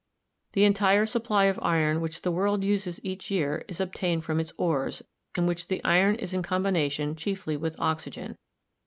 [0.53, 4.39] The entire sup ply of iron which the world uses each year is obtained from
[4.39, 5.03] its ores,
[5.37, 8.35] in which the iron is in combination chiefly with oxygen.